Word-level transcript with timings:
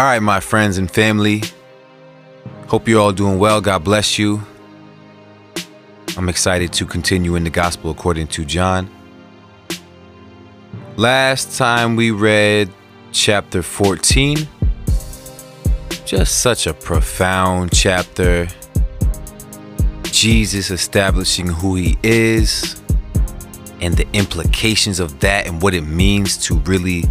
All 0.00 0.06
right, 0.06 0.22
my 0.22 0.38
friends 0.38 0.78
and 0.78 0.88
family. 0.88 1.42
Hope 2.68 2.86
you're 2.86 3.00
all 3.00 3.10
doing 3.10 3.40
well. 3.40 3.60
God 3.60 3.82
bless 3.82 4.16
you. 4.16 4.40
I'm 6.16 6.28
excited 6.28 6.72
to 6.74 6.86
continue 6.86 7.34
in 7.34 7.42
the 7.42 7.50
gospel 7.50 7.90
according 7.90 8.28
to 8.28 8.44
John. 8.44 8.88
Last 10.96 11.58
time 11.58 11.96
we 11.96 12.12
read 12.12 12.70
chapter 13.10 13.60
14. 13.60 14.46
Just 16.04 16.42
such 16.42 16.68
a 16.68 16.74
profound 16.74 17.72
chapter. 17.72 18.46
Jesus 20.04 20.70
establishing 20.70 21.48
who 21.48 21.74
he 21.74 21.98
is 22.04 22.80
and 23.80 23.96
the 23.96 24.06
implications 24.12 25.00
of 25.00 25.18
that 25.18 25.48
and 25.48 25.60
what 25.60 25.74
it 25.74 25.82
means 25.82 26.36
to 26.44 26.54
really 26.60 27.02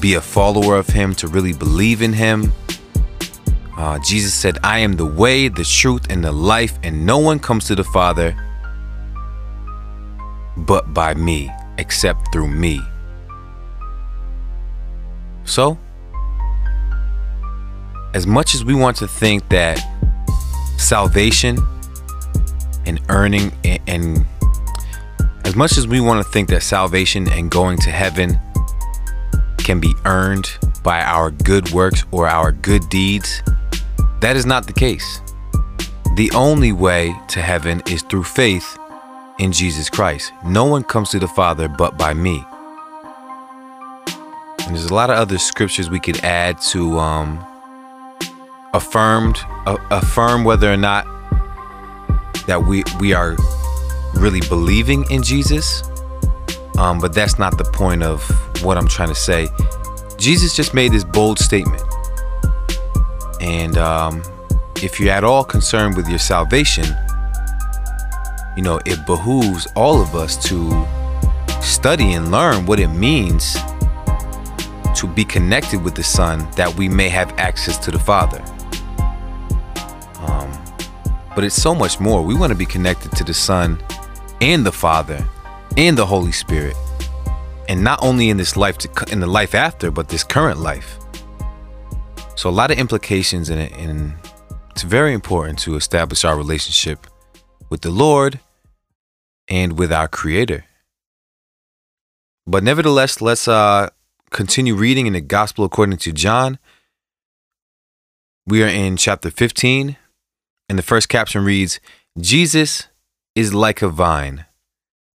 be 0.00 0.14
a 0.14 0.20
follower 0.20 0.76
of 0.76 0.88
him, 0.88 1.14
to 1.16 1.28
really 1.28 1.52
believe 1.52 2.02
in 2.02 2.12
him. 2.12 2.52
Uh, 3.76 3.98
Jesus 4.00 4.34
said, 4.34 4.58
I 4.64 4.80
am 4.80 4.94
the 4.94 5.06
way, 5.06 5.48
the 5.48 5.64
truth, 5.64 6.06
and 6.10 6.24
the 6.24 6.32
life, 6.32 6.78
and 6.82 7.06
no 7.06 7.18
one 7.18 7.38
comes 7.38 7.66
to 7.66 7.74
the 7.74 7.84
Father 7.84 8.36
but 10.56 10.92
by 10.92 11.14
me, 11.14 11.50
except 11.78 12.32
through 12.32 12.48
me. 12.48 12.80
So, 15.44 15.78
as 18.14 18.26
much 18.26 18.54
as 18.54 18.64
we 18.64 18.74
want 18.74 18.96
to 18.98 19.08
think 19.08 19.48
that 19.50 19.80
salvation 20.76 21.58
and 22.86 23.00
earning 23.08 23.52
and, 23.64 23.80
and 23.86 24.26
as 25.44 25.54
much 25.54 25.78
as 25.78 25.86
we 25.86 26.00
want 26.00 26.24
to 26.24 26.30
think 26.32 26.48
that 26.48 26.62
salvation 26.62 27.30
and 27.30 27.50
going 27.50 27.78
to 27.78 27.90
heaven 27.90 28.38
can 29.68 29.80
be 29.80 29.94
earned 30.06 30.50
by 30.82 31.02
our 31.02 31.30
good 31.30 31.70
works 31.72 32.02
or 32.10 32.26
our 32.26 32.52
good 32.52 32.88
deeds, 32.88 33.42
that 34.20 34.34
is 34.34 34.46
not 34.46 34.66
the 34.66 34.72
case. 34.72 35.20
The 36.16 36.30
only 36.34 36.72
way 36.72 37.14
to 37.28 37.42
heaven 37.42 37.82
is 37.86 38.00
through 38.00 38.24
faith 38.24 38.78
in 39.38 39.52
Jesus 39.52 39.90
Christ. 39.90 40.32
No 40.42 40.64
one 40.64 40.84
comes 40.84 41.10
to 41.10 41.18
the 41.18 41.28
Father 41.28 41.68
but 41.68 41.98
by 41.98 42.14
me. 42.14 42.42
And 44.64 44.74
there's 44.74 44.86
a 44.86 44.94
lot 44.94 45.10
of 45.10 45.16
other 45.18 45.36
scriptures 45.36 45.90
we 45.90 46.00
could 46.00 46.24
add 46.24 46.58
to 46.72 46.98
um, 46.98 47.38
affirmed 48.72 49.36
uh, 49.66 49.76
affirm 49.90 50.44
whether 50.44 50.72
or 50.72 50.78
not 50.78 51.04
that 52.46 52.64
we 52.66 52.84
we 52.98 53.12
are 53.12 53.36
really 54.14 54.40
believing 54.48 55.04
in 55.10 55.22
Jesus. 55.22 55.82
Um, 56.78 57.00
but 57.00 57.12
that's 57.12 57.38
not 57.38 57.58
the 57.58 57.64
point 57.64 58.02
of 58.02 58.22
what 58.62 58.76
I'm 58.76 58.88
trying 58.88 59.08
to 59.08 59.14
say. 59.14 59.48
Jesus 60.16 60.54
just 60.54 60.74
made 60.74 60.92
this 60.92 61.04
bold 61.04 61.38
statement. 61.38 61.82
And 63.40 63.76
um, 63.78 64.22
if 64.82 64.98
you're 64.98 65.12
at 65.12 65.24
all 65.24 65.44
concerned 65.44 65.96
with 65.96 66.08
your 66.08 66.18
salvation, 66.18 66.84
you 68.56 68.62
know, 68.62 68.80
it 68.84 69.06
behooves 69.06 69.68
all 69.76 70.00
of 70.00 70.14
us 70.14 70.36
to 70.48 70.86
study 71.62 72.14
and 72.14 72.30
learn 72.30 72.66
what 72.66 72.80
it 72.80 72.88
means 72.88 73.56
to 74.96 75.06
be 75.06 75.24
connected 75.24 75.82
with 75.82 75.94
the 75.94 76.02
Son 76.02 76.48
that 76.56 76.74
we 76.76 76.88
may 76.88 77.08
have 77.08 77.30
access 77.38 77.78
to 77.78 77.92
the 77.92 77.98
Father. 77.98 78.42
Um, 80.20 80.50
but 81.36 81.44
it's 81.44 81.54
so 81.54 81.72
much 81.72 82.00
more. 82.00 82.22
We 82.22 82.34
want 82.34 82.50
to 82.50 82.58
be 82.58 82.66
connected 82.66 83.12
to 83.12 83.22
the 83.22 83.34
Son 83.34 83.78
and 84.40 84.66
the 84.66 84.72
Father 84.72 85.24
and 85.76 85.96
the 85.96 86.04
Holy 86.04 86.32
Spirit. 86.32 86.74
And 87.68 87.84
not 87.84 88.02
only 88.02 88.30
in 88.30 88.38
this 88.38 88.56
life 88.56 88.78
to, 88.78 89.12
in 89.12 89.20
the 89.20 89.26
life 89.26 89.54
after, 89.54 89.90
but 89.90 90.08
this 90.08 90.24
current 90.24 90.58
life. 90.58 90.98
So 92.34 92.48
a 92.48 92.50
lot 92.50 92.70
of 92.70 92.78
implications 92.78 93.50
in 93.50 93.58
it 93.58 93.72
and 93.72 94.14
it's 94.70 94.82
very 94.82 95.12
important 95.12 95.58
to 95.60 95.74
establish 95.76 96.24
our 96.24 96.36
relationship 96.36 97.06
with 97.68 97.80
the 97.82 97.90
Lord 97.90 98.40
and 99.48 99.78
with 99.78 99.92
our 99.92 100.06
creator. 100.06 100.64
But 102.46 102.62
nevertheless, 102.62 103.20
let's 103.20 103.48
uh 103.48 103.90
continue 104.30 104.74
reading 104.74 105.06
in 105.06 105.14
the 105.14 105.20
gospel 105.20 105.64
according 105.64 105.98
to 105.98 106.12
John. 106.12 106.58
We 108.46 108.62
are 108.62 108.68
in 108.68 108.96
chapter 108.96 109.30
15 109.30 109.96
and 110.68 110.78
the 110.78 110.82
first 110.82 111.08
caption 111.08 111.44
reads, 111.44 111.80
Jesus 112.18 112.86
is 113.34 113.52
like 113.52 113.82
a 113.82 113.88
vine. 113.88 114.44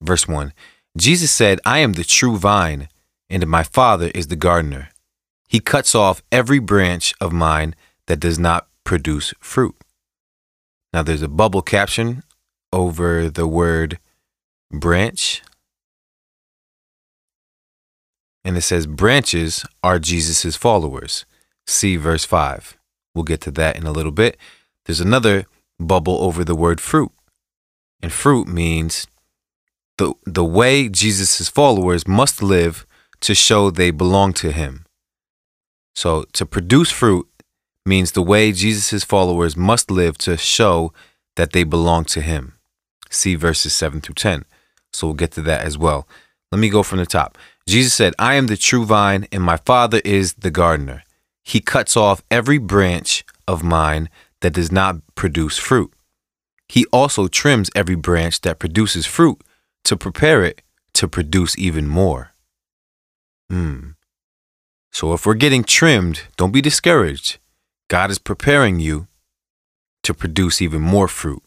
Verse 0.00 0.26
1 0.26 0.52
Jesus 0.96 1.30
said, 1.30 1.58
I 1.64 1.78
am 1.78 1.94
the 1.94 2.04
true 2.04 2.36
vine, 2.36 2.88
and 3.30 3.46
my 3.46 3.62
Father 3.62 4.10
is 4.14 4.26
the 4.26 4.36
gardener. 4.36 4.90
He 5.48 5.60
cuts 5.60 5.94
off 5.94 6.22
every 6.30 6.58
branch 6.58 7.14
of 7.20 7.32
mine 7.32 7.74
that 8.06 8.20
does 8.20 8.38
not 8.38 8.68
produce 8.84 9.32
fruit. 9.40 9.76
Now 10.92 11.02
there's 11.02 11.22
a 11.22 11.28
bubble 11.28 11.62
caption 11.62 12.22
over 12.72 13.30
the 13.30 13.46
word 13.46 13.98
branch. 14.70 15.42
And 18.44 18.56
it 18.56 18.62
says, 18.62 18.86
branches 18.86 19.64
are 19.82 19.98
Jesus' 19.98 20.56
followers. 20.56 21.24
See 21.66 21.96
verse 21.96 22.24
5. 22.24 22.76
We'll 23.14 23.24
get 23.24 23.40
to 23.42 23.50
that 23.52 23.76
in 23.76 23.86
a 23.86 23.92
little 23.92 24.12
bit. 24.12 24.36
There's 24.84 25.00
another 25.00 25.46
bubble 25.78 26.18
over 26.22 26.44
the 26.44 26.56
word 26.56 26.80
fruit. 26.80 27.12
And 28.02 28.12
fruit 28.12 28.48
means 28.48 29.06
the, 30.02 30.14
the 30.24 30.44
way 30.44 30.88
Jesus' 30.88 31.48
followers 31.48 32.08
must 32.08 32.42
live 32.42 32.86
to 33.20 33.36
show 33.36 33.70
they 33.70 33.92
belong 33.92 34.32
to 34.32 34.50
him. 34.50 34.84
So 35.94 36.24
to 36.32 36.44
produce 36.44 36.90
fruit 36.90 37.28
means 37.86 38.10
the 38.10 38.22
way 38.22 38.50
Jesus' 38.50 39.04
followers 39.04 39.56
must 39.56 39.92
live 39.92 40.18
to 40.18 40.36
show 40.36 40.92
that 41.36 41.52
they 41.52 41.62
belong 41.62 42.04
to 42.06 42.20
him. 42.20 42.54
See 43.10 43.36
verses 43.36 43.72
7 43.74 44.00
through 44.00 44.16
10. 44.16 44.44
So 44.92 45.06
we'll 45.06 45.14
get 45.14 45.30
to 45.32 45.42
that 45.42 45.64
as 45.64 45.78
well. 45.78 46.08
Let 46.50 46.58
me 46.58 46.68
go 46.68 46.82
from 46.82 46.98
the 46.98 47.06
top. 47.06 47.38
Jesus 47.68 47.94
said, 47.94 48.14
I 48.18 48.34
am 48.34 48.48
the 48.48 48.56
true 48.56 48.84
vine, 48.84 49.28
and 49.30 49.42
my 49.42 49.56
Father 49.56 50.00
is 50.04 50.34
the 50.34 50.50
gardener. 50.50 51.04
He 51.44 51.60
cuts 51.60 51.96
off 51.96 52.24
every 52.28 52.58
branch 52.58 53.24
of 53.46 53.62
mine 53.62 54.08
that 54.40 54.54
does 54.54 54.72
not 54.72 54.96
produce 55.14 55.58
fruit. 55.58 55.92
He 56.68 56.86
also 56.86 57.28
trims 57.28 57.70
every 57.76 57.94
branch 57.94 58.40
that 58.40 58.58
produces 58.58 59.06
fruit 59.06 59.40
to 59.84 59.96
prepare 59.96 60.44
it 60.44 60.62
to 60.94 61.08
produce 61.08 61.58
even 61.58 61.88
more. 61.88 62.32
Hmm. 63.50 63.90
So 64.92 65.12
if 65.14 65.24
we're 65.24 65.34
getting 65.34 65.64
trimmed, 65.64 66.22
don't 66.36 66.52
be 66.52 66.60
discouraged. 66.60 67.38
God 67.88 68.10
is 68.10 68.18
preparing 68.18 68.78
you 68.78 69.06
to 70.02 70.14
produce 70.14 70.60
even 70.60 70.82
more 70.82 71.08
fruit. 71.08 71.42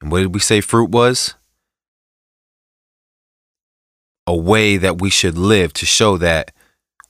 And 0.00 0.10
what 0.10 0.20
did 0.20 0.34
we 0.34 0.40
say 0.40 0.60
fruit 0.60 0.90
was? 0.90 1.34
A 4.26 4.36
way 4.36 4.76
that 4.76 5.00
we 5.00 5.10
should 5.10 5.38
live 5.38 5.72
to 5.74 5.86
show 5.86 6.16
that 6.18 6.52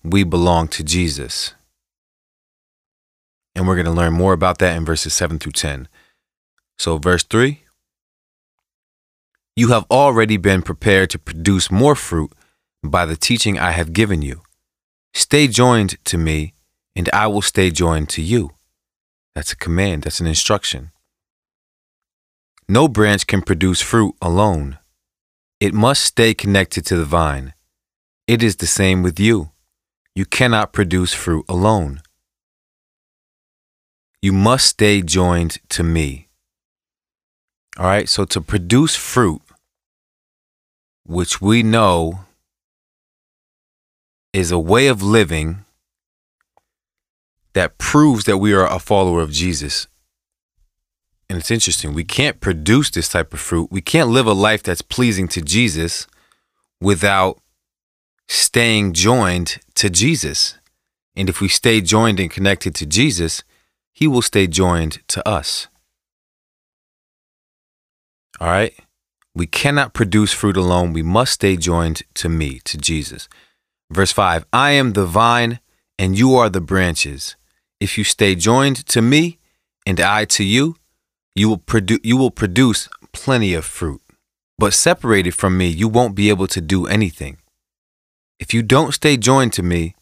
we 0.03 0.25
belong 0.25 0.69
to 0.69 0.85
Jesus. 0.85 1.55
And 3.55 3.67
we're 3.67 3.77
going 3.77 3.87
to 3.87 3.93
learn 3.93 4.13
more 4.13 4.33
about 4.33 4.59
that 4.59 4.77
in 4.77 4.85
verses 4.85 5.15
7 5.15 5.39
through 5.39 5.53
10. 5.53 5.89
So, 6.79 6.99
verse 6.99 7.23
3 7.23 7.64
You 9.57 9.69
have 9.69 9.87
already 9.89 10.37
been 10.37 10.63
prepared 10.63 11.11
to 11.11 11.19
produce 11.19 11.71
more 11.71 11.95
fruit 11.95 12.33
by 12.83 13.07
the 13.07 13.17
teaching 13.17 13.57
I 13.57 13.71
have 13.71 13.93
given 13.93 14.21
you. 14.21 14.43
Stay 15.15 15.47
joined 15.47 16.05
to 16.07 16.19
me, 16.19 16.55
and 16.97 17.09
I 17.13 17.29
will 17.29 17.43
stay 17.43 17.71
joined 17.71 18.09
to 18.11 18.23
you. 18.23 18.51
That's 19.37 19.53
a 19.53 19.57
command, 19.57 20.03
that's 20.03 20.19
an 20.19 20.27
instruction. 20.27 20.91
No 22.69 22.89
branch 22.89 23.29
can 23.29 23.43
produce 23.43 23.81
fruit 23.81 24.15
alone. 24.21 24.79
It 25.61 25.73
must 25.73 26.03
stay 26.03 26.35
connected 26.35 26.85
to 26.87 26.97
the 26.97 27.05
vine. 27.05 27.55
It 28.27 28.43
is 28.43 28.57
the 28.57 28.67
same 28.67 29.03
with 29.03 29.21
you. 29.21 29.51
You 30.17 30.25
cannot 30.25 30.73
produce 30.73 31.13
fruit 31.13 31.45
alone. 31.49 32.01
You 34.21 34.33
must 34.33 34.67
stay 34.67 35.01
joined 35.01 35.59
to 35.69 35.85
me. 35.85 36.29
All 37.77 37.87
right, 37.87 38.09
so 38.09 38.25
to 38.25 38.41
produce 38.41 38.95
fruit, 38.95 39.43
which 41.07 41.41
we 41.41 41.63
know 41.63 42.21
is 44.33 44.51
a 44.51 44.59
way 44.59 44.89
of 44.89 45.03
living 45.03 45.65
that 47.53 47.79
proves 47.79 48.25
that 48.25 48.39
we 48.39 48.53
are 48.53 48.67
a 48.67 48.79
follower 48.79 49.21
of 49.21 49.31
Jesus. 49.31 49.87
And 51.29 51.39
it's 51.39 51.51
interesting, 51.51 51.95
we 51.95 52.05
can't 52.05 52.41
produce 52.41 52.91
this 52.91 53.09
type 53.09 53.33
of 53.33 53.41
fruit. 53.41 53.71
We 53.71 53.81
can't 53.81 54.11
live 54.11 54.27
a 54.27 54.33
life 54.33 54.63
that's 54.63 54.83
pleasing 54.83 55.29
to 55.29 55.41
Jesus 55.41 56.07
without 56.81 57.41
staying 58.29 58.93
joined 58.93 59.59
to 59.77 59.89
Jesus. 59.89 60.59
And 61.17 61.29
if 61.29 61.41
we 61.41 61.49
stay 61.49 61.81
joined 61.81 62.19
and 62.19 62.31
connected 62.31 62.75
to 62.77 62.87
Jesus, 62.87 63.45
he 63.93 64.07
will 64.07 64.23
stay 64.23 64.47
joined 64.47 65.07
to 65.09 65.27
us. 65.27 65.69
All 68.41 68.49
right? 68.49 68.75
We 69.35 69.47
cannot 69.47 69.95
produce 69.95 70.33
fruit 70.33 70.57
alone. 70.57 70.93
We 70.93 71.03
must 71.03 71.33
stay 71.33 71.57
joined 71.57 72.03
to 72.15 72.29
me, 72.29 72.61
to 72.65 72.79
Jesus. 72.79 73.29
Verse 73.91 74.13
5 74.13 74.47
I 74.53 74.71
am 74.73 74.93
the 74.93 75.07
vine, 75.07 75.61
and 75.99 76.19
you 76.19 76.35
are 76.37 76.49
the 76.49 76.61
branches. 76.61 77.37
If 77.81 77.99
you 77.99 78.05
stay 78.05 78.35
joined 78.35 78.87
to 78.87 79.03
me 79.03 79.39
and 79.85 80.01
I 80.01 80.25
to 80.27 80.45
you, 80.45 80.77
you 81.35 81.49
will 81.49 81.59
produce 81.59 82.01
you 82.03 82.17
will 82.17 82.31
produce 82.31 82.89
plenty 83.13 83.55
of 83.55 83.65
fruit. 83.65 84.01
But 84.57 84.73
separated 84.73 85.33
from 85.35 85.59
me, 85.59 85.67
you 85.67 85.89
won't 85.89 86.15
be 86.15 86.29
able 86.29 86.47
to 86.49 86.61
do 86.61 86.87
anything. 86.87 87.39
If 88.39 88.55
you 88.55 88.63
don't 88.63 88.95
stay 88.95 89.17
joined 89.17 89.53
to 89.55 89.63
me, 89.63 89.95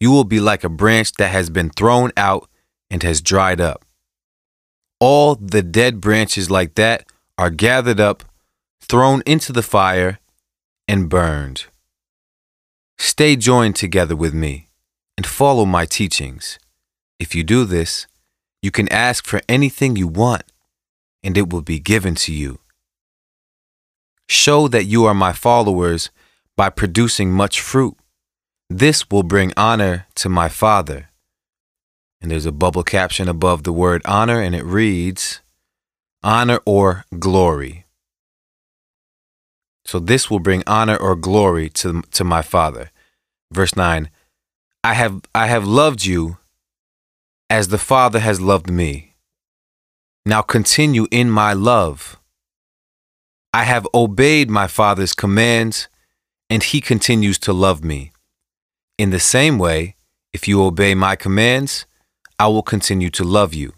you 0.00 0.10
will 0.10 0.24
be 0.24 0.40
like 0.40 0.64
a 0.64 0.68
branch 0.68 1.12
that 1.12 1.28
has 1.28 1.48
been 1.48 1.70
thrown 1.70 2.10
out 2.16 2.48
and 2.90 3.02
has 3.02 3.20
dried 3.20 3.60
up. 3.60 3.84
All 5.00 5.36
the 5.36 5.62
dead 5.62 6.00
branches 6.00 6.50
like 6.50 6.74
that 6.74 7.06
are 7.38 7.50
gathered 7.50 8.00
up, 8.00 8.24
thrown 8.80 9.22
into 9.26 9.52
the 9.52 9.62
fire, 9.62 10.18
and 10.86 11.08
burned. 11.08 11.66
Stay 12.98 13.36
joined 13.36 13.76
together 13.76 14.16
with 14.16 14.34
me 14.34 14.68
and 15.16 15.26
follow 15.26 15.64
my 15.64 15.86
teachings. 15.86 16.58
If 17.18 17.34
you 17.34 17.42
do 17.42 17.64
this, 17.64 18.06
you 18.62 18.70
can 18.70 18.90
ask 18.92 19.26
for 19.26 19.40
anything 19.48 19.96
you 19.96 20.08
want, 20.08 20.44
and 21.22 21.36
it 21.36 21.52
will 21.52 21.62
be 21.62 21.78
given 21.78 22.14
to 22.16 22.32
you. 22.32 22.60
Show 24.28 24.68
that 24.68 24.84
you 24.84 25.04
are 25.04 25.14
my 25.14 25.32
followers 25.32 26.10
by 26.56 26.70
producing 26.70 27.30
much 27.30 27.60
fruit. 27.60 27.96
This 28.70 29.10
will 29.10 29.22
bring 29.22 29.52
honor 29.56 30.06
to 30.16 30.28
my 30.28 30.48
Father. 30.48 31.10
And 32.20 32.30
there's 32.30 32.46
a 32.46 32.52
bubble 32.52 32.84
caption 32.84 33.28
above 33.28 33.64
the 33.64 33.72
word 33.72 34.00
honor, 34.06 34.40
and 34.40 34.54
it 34.54 34.64
reads, 34.64 35.40
Honor 36.22 36.58
or 36.64 37.04
glory. 37.18 37.83
So 39.84 39.98
this 39.98 40.30
will 40.30 40.40
bring 40.40 40.62
honor 40.66 40.96
or 40.96 41.14
glory 41.16 41.68
to, 41.70 42.02
to 42.12 42.24
my 42.24 42.42
Father. 42.42 42.90
Verse 43.52 43.76
9 43.76 44.10
I 44.82 44.94
have, 44.94 45.22
I 45.34 45.46
have 45.46 45.66
loved 45.66 46.04
you 46.04 46.38
as 47.48 47.68
the 47.68 47.78
Father 47.78 48.20
has 48.20 48.40
loved 48.40 48.70
me. 48.70 49.14
Now 50.26 50.42
continue 50.42 51.06
in 51.10 51.30
my 51.30 51.52
love. 51.52 52.18
I 53.52 53.64
have 53.64 53.86
obeyed 53.94 54.50
my 54.50 54.66
Father's 54.66 55.12
commands, 55.12 55.88
and 56.50 56.62
he 56.62 56.80
continues 56.80 57.38
to 57.40 57.52
love 57.52 57.84
me. 57.84 58.10
In 58.98 59.10
the 59.10 59.20
same 59.20 59.58
way, 59.58 59.96
if 60.32 60.48
you 60.48 60.62
obey 60.62 60.94
my 60.94 61.14
commands, 61.14 61.86
I 62.38 62.48
will 62.48 62.62
continue 62.62 63.10
to 63.10 63.22
love 63.22 63.54
you. 63.54 63.72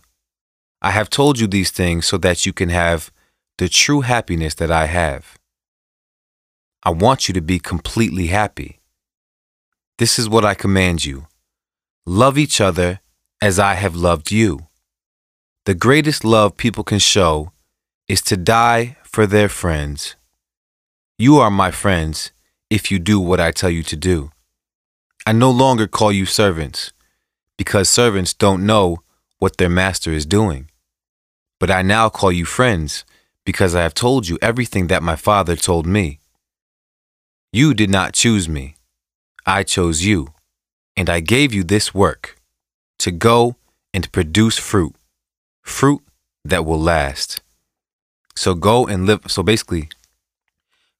I 0.80 0.92
have 0.92 1.10
told 1.10 1.38
you 1.38 1.46
these 1.46 1.70
things 1.70 2.06
so 2.06 2.16
that 2.18 2.46
you 2.46 2.52
can 2.52 2.70
have 2.70 3.12
the 3.58 3.68
true 3.68 4.00
happiness 4.00 4.54
that 4.54 4.70
I 4.70 4.86
have. 4.86 5.36
I 6.86 6.90
want 6.90 7.26
you 7.26 7.34
to 7.34 7.40
be 7.40 7.58
completely 7.58 8.28
happy. 8.28 8.78
This 9.98 10.20
is 10.20 10.28
what 10.28 10.44
I 10.44 10.54
command 10.54 11.04
you 11.04 11.26
love 12.06 12.38
each 12.38 12.60
other 12.60 13.00
as 13.42 13.58
I 13.58 13.74
have 13.74 13.96
loved 13.96 14.30
you. 14.30 14.68
The 15.64 15.74
greatest 15.74 16.24
love 16.24 16.56
people 16.56 16.84
can 16.84 17.00
show 17.00 17.50
is 18.06 18.22
to 18.22 18.36
die 18.36 18.98
for 19.02 19.26
their 19.26 19.48
friends. 19.48 20.14
You 21.18 21.38
are 21.38 21.50
my 21.50 21.72
friends 21.72 22.30
if 22.70 22.92
you 22.92 23.00
do 23.00 23.18
what 23.18 23.40
I 23.40 23.50
tell 23.50 23.70
you 23.70 23.82
to 23.82 23.96
do. 23.96 24.30
I 25.26 25.32
no 25.32 25.50
longer 25.50 25.88
call 25.88 26.12
you 26.12 26.24
servants, 26.24 26.92
because 27.56 27.88
servants 27.88 28.32
don't 28.32 28.64
know 28.64 28.98
what 29.40 29.56
their 29.56 29.68
master 29.68 30.12
is 30.12 30.24
doing. 30.24 30.70
But 31.58 31.72
I 31.72 31.82
now 31.82 32.08
call 32.10 32.30
you 32.30 32.44
friends, 32.44 33.04
because 33.44 33.74
I 33.74 33.82
have 33.82 33.94
told 33.94 34.28
you 34.28 34.38
everything 34.40 34.86
that 34.86 35.02
my 35.02 35.16
Father 35.16 35.56
told 35.56 35.84
me. 35.84 36.20
You 37.56 37.72
did 37.72 37.88
not 37.88 38.12
choose 38.12 38.50
me, 38.50 38.74
I 39.46 39.62
chose 39.62 40.04
you, 40.04 40.34
and 40.94 41.08
I 41.08 41.20
gave 41.20 41.54
you 41.54 41.64
this 41.64 41.94
work 41.94 42.36
to 42.98 43.10
go 43.10 43.56
and 43.94 44.12
produce 44.12 44.58
fruit, 44.58 44.94
fruit 45.62 46.02
that 46.44 46.66
will 46.66 46.78
last. 46.78 47.40
So 48.34 48.52
go 48.52 48.86
and 48.86 49.06
live. 49.06 49.20
So 49.28 49.42
basically, 49.42 49.88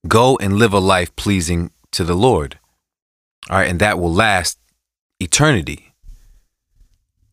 go 0.09 0.39
and 0.39 0.57
live 0.57 0.73
a 0.73 0.79
life 0.79 1.15
pleasing 1.15 1.73
to 1.91 2.05
the 2.05 2.15
Lord. 2.15 2.59
All 3.51 3.59
right, 3.59 3.69
and 3.69 3.79
that 3.81 3.99
will 3.99 4.11
last 4.11 4.59
eternity. 5.21 5.93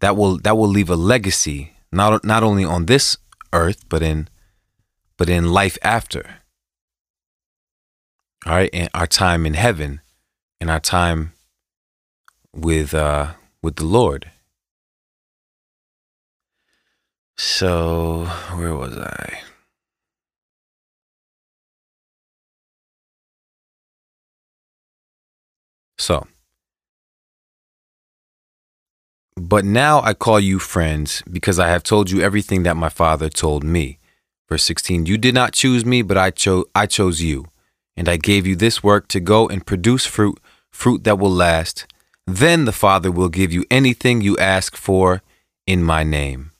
That 0.01 0.17
will 0.17 0.37
that 0.39 0.57
will 0.57 0.67
leave 0.67 0.89
a 0.89 0.97
legacy 0.97 1.71
not 1.93 2.25
not 2.25 2.43
only 2.43 2.65
on 2.65 2.87
this 2.87 3.15
earth 3.53 3.87
but 3.87 4.01
in 4.03 4.27
but 5.15 5.29
in 5.29 5.53
life 5.53 5.77
after. 5.81 6.42
All 8.45 8.55
right, 8.55 8.69
and 8.73 8.89
our 8.93 9.07
time 9.07 9.45
in 9.45 9.53
heaven 9.53 10.01
and 10.59 10.69
our 10.69 10.81
time 10.81 11.31
with 12.53 12.93
uh 12.93 13.33
with 13.61 13.77
the 13.77 13.85
Lord. 13.85 14.31
So, 17.37 18.25
where 18.53 18.75
was 18.75 18.97
I? 18.97 19.39
So, 25.97 26.27
but 29.37 29.63
now 29.63 30.01
I 30.01 30.13
call 30.13 30.41
you 30.41 30.59
friends 30.59 31.23
because 31.31 31.59
I 31.59 31.69
have 31.69 31.83
told 31.83 32.11
you 32.11 32.21
everything 32.21 32.63
that 32.63 32.75
my 32.75 32.89
father 32.89 33.29
told 33.29 33.63
me. 33.63 33.99
Verse 34.49 34.63
16, 34.63 35.05
you 35.05 35.17
did 35.17 35.33
not 35.33 35.53
choose 35.53 35.85
me, 35.85 36.01
but 36.01 36.17
I 36.17 36.29
chose 36.29 36.65
I 36.75 36.87
chose 36.87 37.21
you, 37.21 37.45
and 37.95 38.09
I 38.09 38.17
gave 38.17 38.47
you 38.47 38.55
this 38.55 38.83
work 38.83 39.07
to 39.09 39.19
go 39.19 39.47
and 39.47 39.65
produce 39.65 40.05
fruit, 40.05 40.39
fruit 40.71 41.03
that 41.03 41.19
will 41.19 41.31
last. 41.31 41.85
Then 42.25 42.65
the 42.65 42.71
Father 42.71 43.11
will 43.11 43.29
give 43.29 43.51
you 43.51 43.65
anything 43.69 44.21
you 44.21 44.37
ask 44.37 44.75
for 44.75 45.21
in 45.67 45.83
my 45.83 46.03
name. 46.03 46.51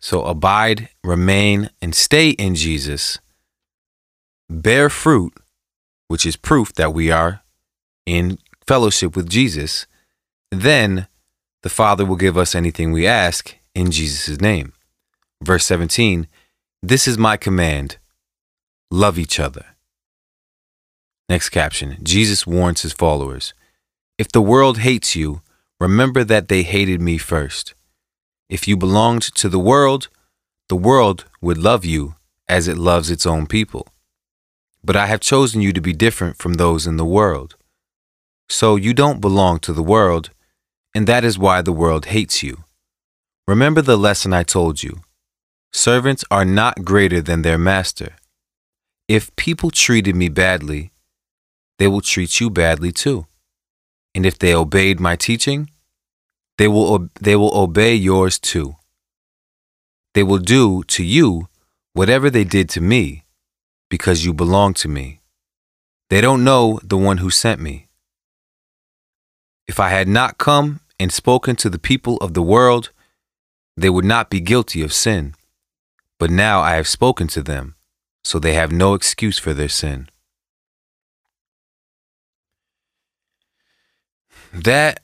So 0.00 0.24
abide, 0.24 0.88
remain, 1.04 1.70
and 1.80 1.94
stay 1.94 2.30
in 2.30 2.54
Jesus. 2.54 3.20
Bear 4.50 4.90
fruit, 4.90 5.32
which 6.08 6.26
is 6.26 6.36
proof 6.36 6.72
that 6.74 6.92
we 6.92 7.10
are 7.10 7.42
in 8.04 8.38
fellowship 8.66 9.16
with 9.16 9.28
Jesus, 9.28 9.86
then 10.50 11.06
the 11.62 11.70
Father 11.70 12.04
will 12.04 12.16
give 12.16 12.36
us 12.36 12.54
anything 12.54 12.92
we 12.92 13.06
ask 13.06 13.54
in 13.74 13.90
Jesus' 13.90 14.40
name. 14.40 14.72
Verse 15.42 15.64
17 15.64 16.26
This 16.82 17.06
is 17.08 17.16
my 17.16 17.36
command 17.36 17.98
love 18.90 19.18
each 19.18 19.40
other. 19.40 19.64
Next 21.32 21.48
caption 21.48 21.96
Jesus 22.02 22.46
warns 22.46 22.82
his 22.82 22.92
followers 22.92 23.54
If 24.18 24.28
the 24.30 24.42
world 24.42 24.76
hates 24.80 25.16
you, 25.16 25.40
remember 25.80 26.24
that 26.24 26.48
they 26.48 26.62
hated 26.62 27.00
me 27.00 27.16
first. 27.16 27.72
If 28.50 28.68
you 28.68 28.76
belonged 28.76 29.22
to 29.36 29.48
the 29.48 29.58
world, 29.58 30.10
the 30.68 30.76
world 30.76 31.24
would 31.40 31.56
love 31.56 31.86
you 31.86 32.16
as 32.50 32.68
it 32.68 32.76
loves 32.76 33.10
its 33.10 33.24
own 33.24 33.46
people. 33.46 33.88
But 34.84 34.94
I 34.94 35.06
have 35.06 35.20
chosen 35.20 35.62
you 35.62 35.72
to 35.72 35.80
be 35.80 35.94
different 35.94 36.36
from 36.36 36.54
those 36.54 36.86
in 36.86 36.98
the 36.98 37.12
world. 37.18 37.56
So 38.50 38.76
you 38.76 38.92
don't 38.92 39.22
belong 39.22 39.58
to 39.60 39.72
the 39.72 39.88
world, 39.94 40.28
and 40.94 41.06
that 41.06 41.24
is 41.24 41.38
why 41.38 41.62
the 41.62 41.72
world 41.72 42.04
hates 42.12 42.42
you. 42.42 42.64
Remember 43.48 43.80
the 43.80 43.96
lesson 43.96 44.34
I 44.34 44.42
told 44.42 44.82
you. 44.82 45.00
Servants 45.72 46.26
are 46.30 46.44
not 46.44 46.84
greater 46.84 47.22
than 47.22 47.40
their 47.40 47.56
master. 47.56 48.16
If 49.08 49.34
people 49.36 49.70
treated 49.70 50.14
me 50.14 50.28
badly, 50.28 50.91
they 51.82 51.88
will 51.88 52.00
treat 52.00 52.38
you 52.38 52.48
badly 52.48 52.92
too. 52.92 53.26
And 54.14 54.24
if 54.24 54.38
they 54.38 54.54
obeyed 54.54 55.00
my 55.00 55.16
teaching, 55.16 55.68
they 56.56 56.68
will, 56.68 57.08
they 57.20 57.34
will 57.34 57.52
obey 57.58 57.92
yours 57.96 58.38
too. 58.38 58.76
They 60.14 60.22
will 60.22 60.38
do 60.38 60.84
to 60.84 61.02
you 61.02 61.48
whatever 61.92 62.30
they 62.30 62.44
did 62.44 62.68
to 62.68 62.80
me 62.80 63.24
because 63.90 64.24
you 64.24 64.32
belong 64.32 64.74
to 64.74 64.86
me. 64.86 65.22
They 66.08 66.20
don't 66.20 66.44
know 66.44 66.78
the 66.84 66.96
one 66.96 67.18
who 67.18 67.30
sent 67.30 67.60
me. 67.60 67.88
If 69.66 69.80
I 69.80 69.88
had 69.88 70.06
not 70.06 70.38
come 70.38 70.82
and 71.00 71.12
spoken 71.12 71.56
to 71.56 71.68
the 71.68 71.80
people 71.80 72.16
of 72.18 72.34
the 72.34 72.42
world, 72.42 72.90
they 73.76 73.90
would 73.90 74.04
not 74.04 74.30
be 74.30 74.38
guilty 74.38 74.82
of 74.82 74.92
sin. 74.92 75.34
But 76.20 76.30
now 76.30 76.60
I 76.60 76.76
have 76.76 76.86
spoken 76.86 77.26
to 77.34 77.42
them, 77.42 77.74
so 78.22 78.38
they 78.38 78.54
have 78.54 78.70
no 78.70 78.94
excuse 78.94 79.40
for 79.40 79.52
their 79.52 79.68
sin. 79.82 80.11
That 84.52 85.00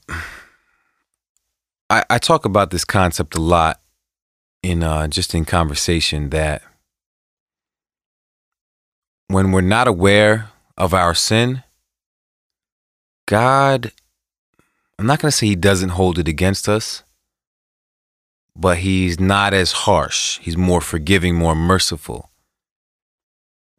I, 1.89 2.05
I 2.11 2.19
talk 2.19 2.45
about 2.45 2.71
this 2.71 2.85
concept 2.85 3.35
a 3.35 3.41
lot 3.41 3.81
in 4.63 4.83
uh, 4.83 5.09
just 5.09 5.35
in 5.35 5.45
conversation 5.45 6.31
that 6.31 6.63
when 9.29 9.53
we're 9.53 9.61
not 9.61 9.89
aware 9.89 10.51
of 10.77 10.93
our 10.93 11.15
sin, 11.15 11.63
God 13.27 13.93
I'm 14.99 15.07
not 15.07 15.21
going 15.21 15.31
to 15.31 15.37
say 15.37 15.47
he 15.47 15.57
doesn't 15.57 15.91
hold 15.91 16.19
it 16.19 16.27
against 16.27 16.69
us, 16.69 17.05
but 18.57 18.79
he's 18.79 19.21
not 19.21 19.55
as 19.55 19.71
harsh. 19.71 20.41
He's 20.41 20.57
more 20.57 20.81
forgiving, 20.81 21.37
more 21.37 21.55
merciful 21.55 22.31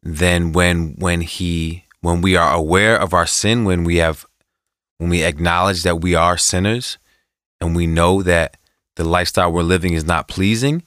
than 0.02 0.52
when 0.52 0.94
when 0.98 1.20
he 1.20 1.84
when 2.00 2.22
we 2.22 2.36
are 2.36 2.54
aware 2.54 2.98
of 2.98 3.12
our 3.12 3.26
sin, 3.26 3.66
when 3.66 3.84
we 3.84 3.96
have 3.96 4.24
when 5.00 5.08
we 5.08 5.24
acknowledge 5.24 5.82
that 5.82 6.02
we 6.02 6.14
are 6.14 6.36
sinners 6.36 6.98
and 7.58 7.74
we 7.74 7.86
know 7.86 8.22
that 8.22 8.58
the 8.96 9.04
lifestyle 9.04 9.50
we're 9.50 9.62
living 9.62 9.94
is 9.94 10.04
not 10.04 10.28
pleasing 10.28 10.82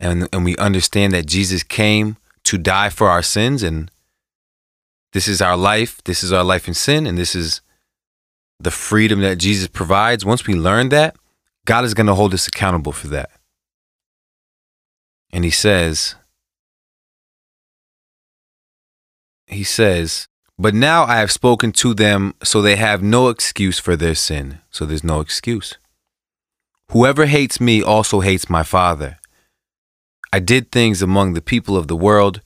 and, 0.00 0.26
and 0.32 0.46
we 0.46 0.56
understand 0.56 1.12
that 1.12 1.26
Jesus 1.26 1.62
came 1.62 2.16
to 2.44 2.56
die 2.56 2.88
for 2.88 3.10
our 3.10 3.20
sins 3.20 3.62
and 3.62 3.90
this 5.12 5.28
is 5.28 5.42
our 5.42 5.58
life, 5.58 6.02
this 6.04 6.24
is 6.24 6.32
our 6.32 6.42
life 6.42 6.66
in 6.68 6.72
sin, 6.72 7.06
and 7.06 7.18
this 7.18 7.34
is 7.34 7.60
the 8.58 8.70
freedom 8.70 9.20
that 9.20 9.36
Jesus 9.36 9.68
provides. 9.68 10.24
Once 10.24 10.46
we 10.46 10.54
learn 10.54 10.88
that, 10.88 11.14
God 11.66 11.84
is 11.84 11.92
going 11.92 12.06
to 12.06 12.14
hold 12.14 12.32
us 12.32 12.48
accountable 12.48 12.92
for 12.92 13.08
that. 13.08 13.30
And 15.34 15.44
he 15.44 15.50
says, 15.50 16.14
he 19.46 19.64
says, 19.64 20.28
But 20.58 20.74
now 20.74 21.04
I 21.04 21.16
have 21.16 21.32
spoken 21.32 21.72
to 21.72 21.94
them 21.94 22.34
so 22.42 22.62
they 22.62 22.76
have 22.76 23.02
no 23.02 23.28
excuse 23.28 23.78
for 23.78 23.96
their 23.96 24.14
sin. 24.14 24.60
So 24.70 24.86
there's 24.86 25.04
no 25.04 25.20
excuse. 25.20 25.78
Whoever 26.90 27.26
hates 27.26 27.60
me 27.60 27.82
also 27.82 28.20
hates 28.20 28.48
my 28.48 28.62
Father. 28.62 29.18
I 30.32 30.38
did 30.38 30.70
things 30.70 31.02
among 31.02 31.34
the 31.34 31.42
people 31.42 31.76
of 31.76 31.88
the 31.88 31.96
world 31.96 32.40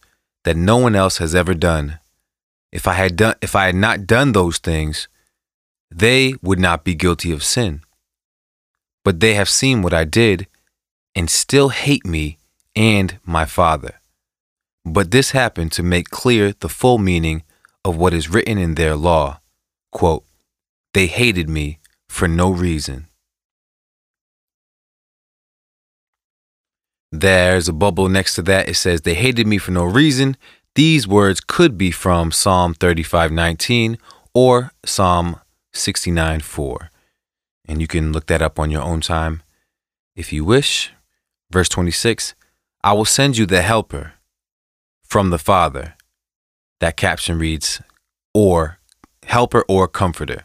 that 0.45 0.57
no 0.57 0.77
one 0.79 0.95
else 0.95 1.19
has 1.19 1.35
ever 1.35 1.55
done. 1.55 1.99
If 2.73 2.87
I 2.87 2.95
had 2.95 3.17
done 3.17 3.35
if 3.43 3.57
I 3.57 3.67
had 3.67 3.75
not 3.75 4.07
done 4.07 4.33
those 4.33 4.59
things, 4.59 5.09
they 5.91 6.35
would 6.43 6.59
not 6.59 6.85
be 6.85 6.95
guilty 6.95 7.33
of 7.33 7.43
sin. 7.43 7.81
But 9.05 9.21
they 9.21 9.35
have 9.35 9.49
seen 9.49 9.83
what 9.83 9.95
I 9.95 10.05
did 10.05 10.47
and 11.15 11.31
still 11.31 11.71
hate 11.71 12.07
me 12.07 12.39
and 12.77 13.19
my 13.25 13.45
Father. 13.45 14.01
But 14.85 15.11
this 15.11 15.33
happened 15.33 15.73
to 15.73 15.83
make 15.83 16.11
clear 16.11 16.53
the 16.53 16.69
full 16.69 16.99
meaning 16.99 17.43
of 17.85 17.97
what 17.97 18.15
is 18.15 18.29
written 18.29 18.59
in 18.59 18.75
their 18.75 18.97
law. 18.97 19.41
Quote, 19.93 20.25
they 20.95 21.07
hated 21.07 21.49
me 21.49 21.79
for 22.09 22.29
no 22.29 22.51
reason. 22.51 23.07
There's 27.11 27.69
a 27.69 27.73
bubble 27.73 28.09
next 28.09 28.35
to 28.35 28.43
that. 28.43 28.69
It 28.69 28.75
says, 28.75 29.01
They 29.01 29.15
hated 29.15 29.47
me 29.47 29.59
for 29.59 29.71
no 29.71 29.85
reason. 29.85 30.37
These 30.75 31.09
words 31.09 31.41
could 31.41 31.79
be 31.79 31.91
from 31.91 32.31
Psalm 32.31 32.75
35:19 32.75 33.99
or 34.35 34.73
Psalm 34.85 35.41
69:4. 35.73 36.91
And 37.67 37.81
you 37.81 37.87
can 37.87 38.13
look 38.13 38.27
that 38.27 38.43
up 38.43 38.59
on 38.59 38.71
your 38.71 38.83
own 38.83 39.01
time 39.01 39.43
if 40.15 40.33
you 40.33 40.45
wish. 40.45 40.93
Verse 41.51 41.69
26 41.69 42.35
I 42.85 42.93
will 42.93 43.05
send 43.05 43.37
you 43.37 43.47
the 43.47 43.63
helper 43.63 44.15
from 45.03 45.31
the 45.31 45.39
Father. 45.39 45.95
That 46.81 46.97
caption 46.97 47.39
reads, 47.39 47.81
or 48.33 48.79
helper 49.25 49.65
or 49.69 49.89
comforter. 49.89 50.45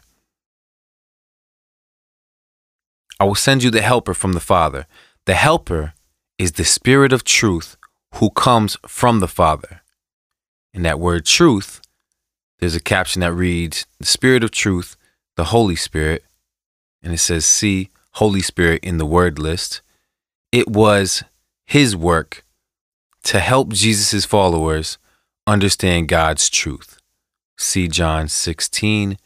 I 3.20 3.24
will 3.24 3.34
send 3.34 3.62
you 3.62 3.70
the 3.70 3.82
helper 3.82 4.14
from 4.14 4.32
the 4.32 4.40
Father. 4.40 4.86
The 5.26 5.34
helper 5.34 5.94
is 6.38 6.52
the 6.52 6.64
Spirit 6.64 7.12
of 7.12 7.24
truth 7.24 7.76
who 8.16 8.30
comes 8.30 8.76
from 8.86 9.20
the 9.20 9.28
Father. 9.28 9.82
In 10.72 10.82
that 10.82 10.98
word 10.98 11.24
truth, 11.24 11.80
there's 12.58 12.74
a 12.74 12.80
caption 12.80 13.20
that 13.20 13.32
reads, 13.32 13.86
The 13.98 14.06
Spirit 14.06 14.42
of 14.42 14.50
truth, 14.50 14.96
the 15.36 15.44
Holy 15.44 15.76
Spirit. 15.76 16.24
And 17.02 17.12
it 17.12 17.18
says, 17.18 17.46
See 17.46 17.90
Holy 18.12 18.40
Spirit 18.40 18.82
in 18.82 18.98
the 18.98 19.06
word 19.06 19.38
list. 19.38 19.82
It 20.50 20.68
was 20.68 21.22
his 21.66 21.96
work 21.96 22.44
to 23.24 23.40
help 23.40 23.72
Jesus' 23.72 24.24
followers 24.24 24.98
understand 25.46 26.08
God's 26.08 26.48
truth. 26.48 26.98
See 27.58 27.88
John 27.88 28.28
16, 28.28 29.18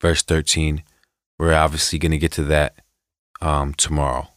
verse 0.00 0.22
13. 0.22 0.82
We're 1.38 1.54
obviously 1.54 1.98
going 1.98 2.12
to 2.12 2.18
get 2.18 2.32
to 2.32 2.44
that 2.44 2.76
um, 3.40 3.74
tomorrow. 3.74 4.28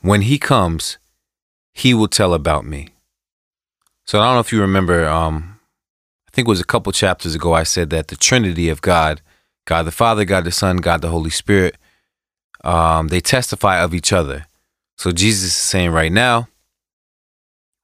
When 0.00 0.22
he 0.22 0.38
comes, 0.38 0.98
he 1.74 1.94
will 1.94 2.08
tell 2.08 2.34
about 2.34 2.64
me. 2.64 2.88
So 4.06 4.18
I 4.18 4.24
don't 4.24 4.34
know 4.34 4.40
if 4.40 4.52
you 4.52 4.60
remember, 4.60 5.06
um, 5.06 5.60
I 6.26 6.30
think 6.32 6.48
it 6.48 6.50
was 6.50 6.60
a 6.60 6.64
couple 6.64 6.90
chapters 6.90 7.34
ago, 7.34 7.52
I 7.52 7.62
said 7.62 7.90
that 7.90 8.08
the 8.08 8.16
Trinity 8.16 8.68
of 8.68 8.82
God, 8.82 9.20
God 9.66 9.84
the 9.84 9.92
Father, 9.92 10.24
God 10.24 10.44
the 10.44 10.50
Son, 10.50 10.78
God 10.78 11.02
the 11.02 11.10
Holy 11.10 11.30
Spirit, 11.30 11.76
um, 12.64 13.08
they 13.08 13.20
testify 13.20 13.80
of 13.80 13.94
each 13.94 14.12
other. 14.12 14.46
So 14.98 15.12
Jesus 15.12 15.50
is 15.50 15.56
saying 15.56 15.92
right 15.92 16.12
now, 16.12 16.48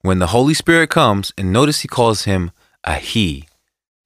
when 0.03 0.19
the 0.19 0.29
Holy 0.29 0.55
Spirit 0.55 0.91
comes, 0.91 1.33
and 1.37 1.53
notice 1.53 1.81
he 1.81 1.89
calls 1.89 2.25
him 2.25 2.51
a 2.85 2.95
he. 2.95 3.49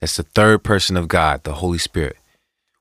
That's 0.00 0.16
the 0.16 0.22
third 0.22 0.64
person 0.64 0.96
of 0.96 1.08
God, 1.08 1.44
the 1.44 1.54
Holy 1.54 1.78
Spirit. 1.78 2.16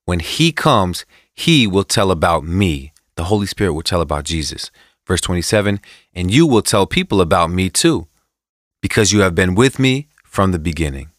When 0.05 0.19
he 0.19 0.51
comes, 0.51 1.05
he 1.33 1.67
will 1.67 1.83
tell 1.83 2.11
about 2.11 2.43
me. 2.43 2.93
The 3.15 3.25
Holy 3.25 3.45
Spirit 3.45 3.73
will 3.73 3.83
tell 3.83 4.01
about 4.01 4.23
Jesus. 4.23 4.71
Verse 5.05 5.21
27 5.21 5.79
And 6.13 6.31
you 6.31 6.47
will 6.47 6.61
tell 6.61 6.85
people 6.85 7.19
about 7.19 7.51
me 7.51 7.69
too, 7.69 8.07
because 8.81 9.11
you 9.11 9.19
have 9.21 9.35
been 9.35 9.55
with 9.55 9.79
me 9.79 10.07
from 10.23 10.51
the 10.51 10.59
beginning. 10.59 11.09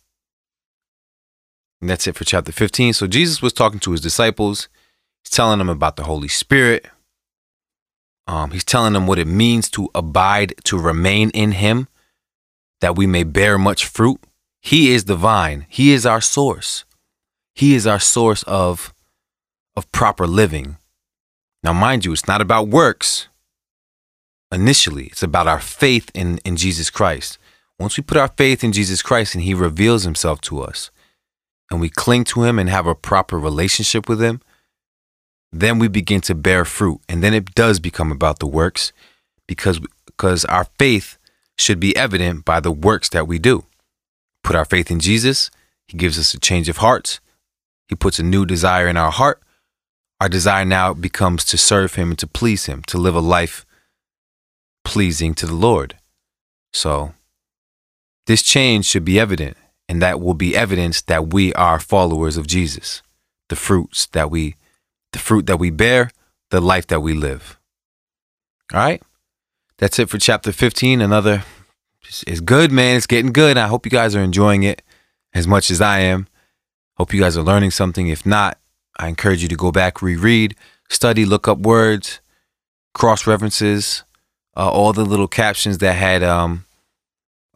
And 1.80 1.88
that's 1.88 2.06
it 2.06 2.16
for 2.16 2.24
chapter 2.24 2.52
15. 2.52 2.94
So 2.94 3.06
Jesus 3.06 3.42
was 3.42 3.52
talking 3.52 3.80
to 3.80 3.92
his 3.92 4.00
disciples. 4.00 4.68
He's 5.22 5.30
telling 5.30 5.58
them 5.58 5.68
about 5.68 5.96
the 5.96 6.04
Holy 6.04 6.28
Spirit. 6.28 6.86
Um, 8.30 8.52
he's 8.52 8.64
telling 8.64 8.92
them 8.92 9.08
what 9.08 9.18
it 9.18 9.26
means 9.26 9.68
to 9.70 9.90
abide, 9.92 10.54
to 10.62 10.78
remain 10.78 11.30
in 11.30 11.50
him, 11.50 11.88
that 12.80 12.94
we 12.94 13.04
may 13.04 13.24
bear 13.24 13.58
much 13.58 13.84
fruit. 13.84 14.20
He 14.60 14.92
is 14.92 15.06
the 15.06 15.16
vine. 15.16 15.66
He 15.68 15.90
is 15.90 16.06
our 16.06 16.20
source. 16.20 16.84
He 17.56 17.74
is 17.74 17.88
our 17.88 17.98
source 17.98 18.44
of, 18.44 18.94
of 19.74 19.90
proper 19.90 20.28
living. 20.28 20.76
Now, 21.64 21.72
mind 21.72 22.04
you, 22.04 22.12
it's 22.12 22.28
not 22.28 22.40
about 22.40 22.68
works 22.68 23.26
initially. 24.52 25.06
It's 25.06 25.24
about 25.24 25.48
our 25.48 25.58
faith 25.60 26.08
in, 26.14 26.38
in 26.44 26.54
Jesus 26.54 26.88
Christ. 26.88 27.36
Once 27.80 27.96
we 27.96 28.04
put 28.04 28.16
our 28.16 28.28
faith 28.28 28.62
in 28.62 28.70
Jesus 28.70 29.02
Christ 29.02 29.34
and 29.34 29.42
He 29.42 29.54
reveals 29.54 30.04
Himself 30.04 30.40
to 30.42 30.60
us, 30.60 30.92
and 31.68 31.80
we 31.80 31.88
cling 31.88 32.22
to 32.26 32.44
Him 32.44 32.60
and 32.60 32.70
have 32.70 32.86
a 32.86 32.94
proper 32.94 33.40
relationship 33.40 34.08
with 34.08 34.22
Him, 34.22 34.40
then 35.52 35.78
we 35.78 35.88
begin 35.88 36.20
to 36.22 36.34
bear 36.34 36.64
fruit. 36.64 37.00
And 37.08 37.22
then 37.22 37.34
it 37.34 37.54
does 37.54 37.80
become 37.80 38.12
about 38.12 38.38
the 38.38 38.46
works 38.46 38.92
because, 39.46 39.80
because 40.06 40.44
our 40.44 40.64
faith 40.78 41.18
should 41.58 41.80
be 41.80 41.96
evident 41.96 42.44
by 42.44 42.60
the 42.60 42.72
works 42.72 43.08
that 43.10 43.26
we 43.26 43.38
do. 43.38 43.64
Put 44.42 44.56
our 44.56 44.64
faith 44.64 44.90
in 44.90 45.00
Jesus, 45.00 45.50
He 45.86 45.96
gives 45.98 46.18
us 46.18 46.32
a 46.32 46.40
change 46.40 46.68
of 46.68 46.78
hearts, 46.78 47.20
He 47.88 47.94
puts 47.94 48.18
a 48.18 48.22
new 48.22 48.46
desire 48.46 48.88
in 48.88 48.96
our 48.96 49.10
heart. 49.10 49.40
Our 50.20 50.28
desire 50.28 50.64
now 50.66 50.92
becomes 50.92 51.44
to 51.46 51.58
serve 51.58 51.94
Him 51.94 52.10
and 52.10 52.18
to 52.18 52.26
please 52.26 52.66
Him, 52.66 52.82
to 52.84 52.98
live 52.98 53.14
a 53.14 53.20
life 53.20 53.64
pleasing 54.84 55.34
to 55.34 55.46
the 55.46 55.54
Lord. 55.54 55.96
So, 56.72 57.14
this 58.26 58.42
change 58.42 58.86
should 58.86 59.04
be 59.04 59.18
evident, 59.18 59.56
and 59.88 60.00
that 60.00 60.20
will 60.20 60.34
be 60.34 60.56
evidence 60.56 61.00
that 61.02 61.32
we 61.32 61.52
are 61.54 61.80
followers 61.80 62.36
of 62.36 62.46
Jesus. 62.46 63.02
The 63.48 63.56
fruits 63.56 64.06
that 64.06 64.30
we, 64.30 64.56
the 65.12 65.18
fruit 65.18 65.46
that 65.46 65.58
we 65.58 65.70
bear, 65.70 66.10
the 66.50 66.60
life 66.60 66.86
that 66.88 67.00
we 67.00 67.14
live. 67.14 67.58
All 68.72 68.80
right, 68.80 69.02
that's 69.78 69.98
it 69.98 70.08
for 70.08 70.18
chapter 70.18 70.52
15. 70.52 71.00
Another, 71.00 71.44
it's 72.26 72.40
good, 72.40 72.72
man. 72.72 72.96
It's 72.96 73.06
getting 73.06 73.32
good. 73.32 73.56
I 73.56 73.66
hope 73.66 73.84
you 73.84 73.90
guys 73.90 74.14
are 74.14 74.22
enjoying 74.22 74.62
it 74.62 74.82
as 75.34 75.46
much 75.46 75.70
as 75.70 75.80
I 75.80 76.00
am. 76.00 76.28
Hope 76.96 77.12
you 77.12 77.20
guys 77.20 77.36
are 77.36 77.42
learning 77.42 77.70
something. 77.70 78.08
If 78.08 78.26
not, 78.26 78.58
I 78.98 79.08
encourage 79.08 79.42
you 79.42 79.48
to 79.48 79.56
go 79.56 79.72
back, 79.72 80.02
reread, 80.02 80.54
study, 80.88 81.24
look 81.24 81.48
up 81.48 81.58
words, 81.58 82.20
cross 82.94 83.26
references 83.26 84.04
uh, 84.56 84.68
all 84.68 84.92
the 84.92 85.04
little 85.04 85.28
captions 85.28 85.78
that 85.78 85.94
had 85.94 86.22
um, 86.22 86.64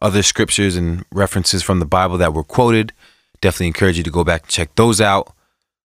other 0.01 0.23
scriptures 0.23 0.75
and 0.75 1.05
references 1.11 1.61
from 1.63 1.79
the 1.79 1.85
Bible 1.85 2.17
that 2.17 2.33
were 2.33 2.43
quoted. 2.43 2.93
Definitely 3.41 3.67
encourage 3.67 3.97
you 3.97 4.03
to 4.03 4.11
go 4.11 4.23
back 4.23 4.43
and 4.43 4.51
check 4.51 4.73
those 4.75 5.01
out. 5.01 5.33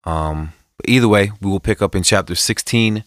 Um, 0.04 0.52
but 0.78 0.88
either 0.88 1.08
way, 1.08 1.32
we 1.40 1.50
will 1.50 1.60
pick 1.60 1.80
up 1.80 1.94
in 1.94 2.02
chapter 2.02 2.34
16, 2.34 3.04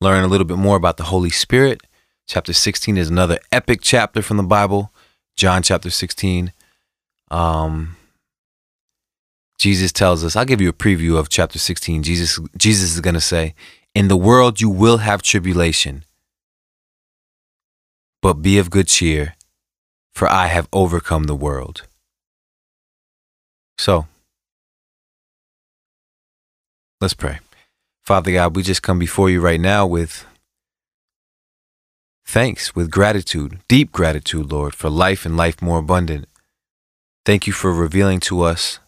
learn 0.00 0.24
a 0.24 0.28
little 0.28 0.46
bit 0.46 0.56
more 0.56 0.76
about 0.76 0.96
the 0.96 1.04
Holy 1.04 1.30
Spirit. 1.30 1.82
Chapter 2.26 2.52
16 2.52 2.96
is 2.96 3.10
another 3.10 3.38
epic 3.50 3.80
chapter 3.82 4.22
from 4.22 4.36
the 4.36 4.42
Bible, 4.42 4.92
John 5.36 5.62
chapter 5.62 5.90
16. 5.90 6.52
Um, 7.30 7.96
Jesus 9.58 9.92
tells 9.92 10.24
us, 10.24 10.36
I'll 10.36 10.44
give 10.44 10.60
you 10.60 10.68
a 10.68 10.72
preview 10.72 11.18
of 11.18 11.28
chapter 11.28 11.58
16. 11.58 12.02
Jesus, 12.02 12.38
Jesus 12.56 12.94
is 12.94 13.00
going 13.00 13.14
to 13.14 13.20
say, 13.20 13.54
In 13.94 14.08
the 14.08 14.16
world 14.16 14.60
you 14.60 14.70
will 14.70 14.98
have 14.98 15.22
tribulation 15.22 16.04
but 18.22 18.34
be 18.34 18.58
of 18.58 18.70
good 18.70 18.86
cheer, 18.86 19.34
for 20.12 20.28
I 20.28 20.46
have 20.46 20.68
overcome 20.72 21.24
the 21.24 21.34
world. 21.34 21.86
So, 23.78 24.06
let's 27.00 27.14
pray. 27.14 27.38
Father 28.04 28.32
God, 28.32 28.56
we 28.56 28.62
just 28.62 28.82
come 28.82 28.98
before 28.98 29.30
you 29.30 29.40
right 29.40 29.60
now 29.60 29.86
with 29.86 30.26
thanks, 32.26 32.74
with 32.74 32.90
gratitude, 32.90 33.60
deep 33.68 33.92
gratitude, 33.92 34.50
Lord, 34.52 34.74
for 34.74 34.90
life 34.90 35.24
and 35.24 35.36
life 35.36 35.62
more 35.62 35.78
abundant. 35.78 36.28
Thank 37.24 37.46
you 37.46 37.52
for 37.52 37.72
revealing 37.72 38.20
to 38.20 38.42
us 38.42 38.80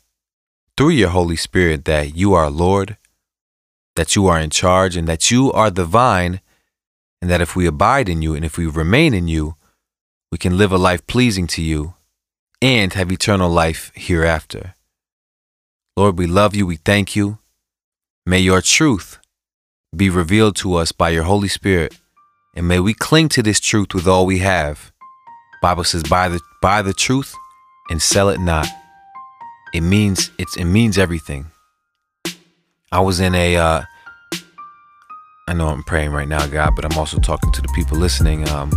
through 0.76 0.90
your 0.90 1.10
Holy 1.10 1.36
Spirit 1.36 1.84
that 1.84 2.16
you 2.16 2.34
are 2.34 2.50
Lord, 2.50 2.96
that 3.96 4.16
you 4.16 4.26
are 4.26 4.40
in 4.40 4.50
charge, 4.50 4.96
and 4.96 5.06
that 5.06 5.30
you 5.30 5.52
are 5.52 5.70
the 5.70 5.84
vine, 5.84 6.40
and 7.20 7.30
that 7.30 7.40
if 7.40 7.54
we 7.54 7.66
abide 7.66 8.08
in 8.08 8.22
you 8.22 8.34
and 8.34 8.44
if 8.44 8.56
we 8.56 8.66
remain 8.66 9.14
in 9.14 9.28
you, 9.28 9.56
we 10.30 10.38
can 10.38 10.56
live 10.56 10.72
a 10.72 10.78
life 10.78 11.06
pleasing 11.06 11.46
to 11.48 11.62
you 11.62 11.94
and 12.60 12.94
have 12.94 13.12
eternal 13.12 13.50
life 13.50 13.92
hereafter. 13.94 14.74
Lord, 15.96 16.18
we 16.18 16.26
love 16.26 16.54
you. 16.54 16.66
We 16.66 16.76
thank 16.76 17.14
you. 17.14 17.38
May 18.24 18.38
your 18.38 18.62
truth 18.62 19.18
be 19.96 20.08
revealed 20.08 20.54
to 20.56 20.74
us 20.76 20.92
by 20.92 21.10
your 21.10 21.24
Holy 21.24 21.48
Spirit, 21.48 21.98
and 22.54 22.68
may 22.68 22.78
we 22.78 22.94
cling 22.94 23.28
to 23.30 23.42
this 23.42 23.58
truth 23.58 23.94
with 23.94 24.06
all 24.06 24.26
we 24.26 24.38
have. 24.38 24.92
Bible 25.60 25.82
says, 25.82 26.04
"Buy 26.04 26.28
the 26.28 26.40
buy 26.60 26.82
the 26.82 26.94
truth 26.94 27.34
and 27.90 28.00
sell 28.00 28.28
it 28.28 28.38
not." 28.38 28.68
It 29.74 29.80
means 29.80 30.30
it's 30.38 30.56
it 30.56 30.66
means 30.66 30.98
everything. 30.98 31.46
I 32.92 33.00
was 33.00 33.18
in 33.18 33.34
a. 33.34 33.56
Uh, 33.56 33.82
I 35.48 35.54
know 35.54 35.66
I'm 35.66 35.82
praying 35.82 36.12
right 36.12 36.28
now, 36.28 36.46
God, 36.46 36.76
but 36.76 36.84
I'm 36.84 36.96
also 36.96 37.18
talking 37.18 37.50
to 37.50 37.60
the 37.60 37.72
people 37.74 37.98
listening. 37.98 38.48
Um, 38.50 38.70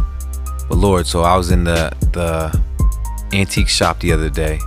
but 0.68 0.78
Lord, 0.80 1.06
so 1.06 1.22
I 1.22 1.38
was 1.38 1.52
in 1.52 1.66
the 1.66 1.96
the 2.14 2.60
antique 3.32 3.70
shop 3.70 4.00
the 4.00 4.12
other 4.12 4.32
day, 4.32 4.60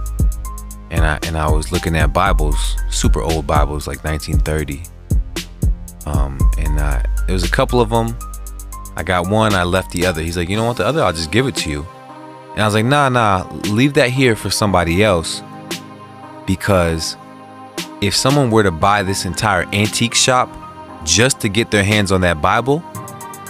and 0.90 1.04
I 1.04 1.18
and 1.25 1.37
I 1.37 1.50
was 1.50 1.73
looking 1.73 1.97
at 1.97 2.12
Bibles, 2.12 2.76
super 2.90 3.21
old 3.21 3.47
Bibles, 3.47 3.87
like 3.87 4.04
1930. 4.04 4.83
Um, 6.07 6.38
and 6.59 6.78
uh, 6.78 7.02
there 7.26 7.35
was 7.35 7.45
a 7.45 7.50
couple 7.50 7.80
of 7.80 7.90
them. 7.90 8.16
I 8.97 9.02
got 9.02 9.28
one, 9.28 9.54
I 9.54 9.62
left 9.62 9.92
the 9.92 10.07
other. 10.07 10.23
He's 10.23 10.37
like, 10.37 10.49
you 10.49 10.57
know 10.57 10.64
what, 10.64 10.78
the 10.78 10.87
other, 10.87 11.02
I'll 11.02 11.12
just 11.12 11.30
give 11.30 11.47
it 11.47 11.54
to 11.57 11.71
you. 11.71 11.87
And 12.52 12.62
I 12.62 12.64
was 12.64 12.75
like, 12.75 12.87
nah, 12.87 13.09
nah, 13.09 13.49
leave 13.68 13.95
that 13.95 14.11
here 14.11 14.35
for 14.35 14.50
somebody 14.50 15.04
else, 15.04 15.42
because 16.47 17.16
if 18.00 18.16
someone 18.16 18.50
were 18.50 18.62
to 18.62 18.71
buy 18.71 19.02
this 19.02 19.25
entire 19.25 19.66
antique 19.73 20.14
shop 20.14 20.49
just 21.04 21.40
to 21.40 21.49
get 21.49 21.71
their 21.71 21.85
hands 21.85 22.11
on 22.11 22.21
that 22.23 22.42
Bible, 22.42 22.83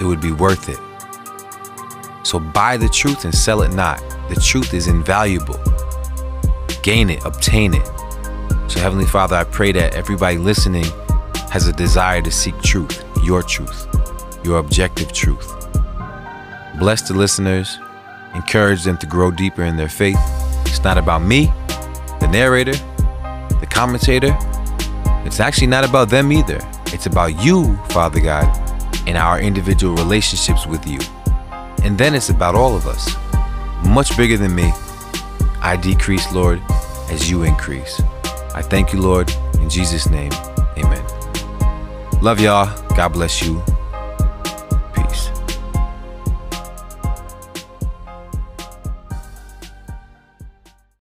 it 0.00 0.04
would 0.04 0.20
be 0.20 0.32
worth 0.32 0.68
it. 0.68 0.78
So 2.26 2.38
buy 2.38 2.76
the 2.76 2.88
truth 2.88 3.24
and 3.24 3.34
sell 3.34 3.62
it 3.62 3.72
not. 3.72 3.98
The 4.28 4.40
truth 4.40 4.74
is 4.74 4.86
invaluable. 4.86 5.58
Gain 6.88 7.10
it, 7.10 7.22
obtain 7.26 7.74
it. 7.74 7.86
So, 8.66 8.80
Heavenly 8.80 9.04
Father, 9.04 9.36
I 9.36 9.44
pray 9.44 9.72
that 9.72 9.94
everybody 9.94 10.38
listening 10.38 10.86
has 11.50 11.68
a 11.68 11.72
desire 11.74 12.22
to 12.22 12.30
seek 12.30 12.58
truth, 12.62 13.04
your 13.22 13.42
truth, 13.42 13.86
your 14.42 14.58
objective 14.58 15.12
truth. 15.12 15.46
Bless 16.78 17.06
the 17.06 17.12
listeners, 17.12 17.78
encourage 18.34 18.84
them 18.84 18.96
to 18.96 19.06
grow 19.06 19.30
deeper 19.30 19.64
in 19.64 19.76
their 19.76 19.90
faith. 19.90 20.16
It's 20.64 20.82
not 20.82 20.96
about 20.96 21.20
me, 21.20 21.52
the 22.20 22.28
narrator, 22.32 22.72
the 23.60 23.68
commentator. 23.68 24.34
It's 25.26 25.40
actually 25.40 25.66
not 25.66 25.86
about 25.86 26.08
them 26.08 26.32
either. 26.32 26.58
It's 26.86 27.04
about 27.04 27.44
you, 27.44 27.76
Father 27.90 28.20
God, 28.20 28.46
and 29.06 29.18
our 29.18 29.38
individual 29.38 29.94
relationships 29.94 30.66
with 30.66 30.86
you. 30.86 31.00
And 31.82 31.98
then 31.98 32.14
it's 32.14 32.30
about 32.30 32.54
all 32.54 32.74
of 32.74 32.86
us. 32.86 33.14
Much 33.84 34.16
bigger 34.16 34.38
than 34.38 34.54
me. 34.54 34.72
I 35.68 35.76
decrease, 35.76 36.32
Lord, 36.32 36.62
as 37.10 37.30
you 37.30 37.42
increase. 37.42 38.00
I 38.54 38.62
thank 38.62 38.94
you, 38.94 39.02
Lord, 39.02 39.30
in 39.60 39.68
Jesus' 39.68 40.08
name. 40.08 40.32
Amen. 40.78 41.04
Love 42.22 42.40
y'all. 42.40 42.74
God 42.96 43.08
bless 43.10 43.42
you. 43.42 43.62